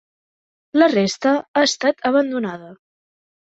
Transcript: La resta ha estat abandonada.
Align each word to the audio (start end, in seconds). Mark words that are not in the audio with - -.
La 0.81 0.87
resta 0.93 1.35
ha 1.53 1.63
estat 1.69 2.03
abandonada. 2.13 2.75